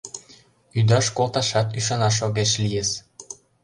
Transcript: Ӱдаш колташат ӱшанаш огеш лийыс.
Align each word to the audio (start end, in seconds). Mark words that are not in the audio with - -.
Ӱдаш 0.79 1.05
колташат 1.17 1.67
ӱшанаш 1.77 2.17
огеш 2.25 2.51
лийыс. 2.63 2.89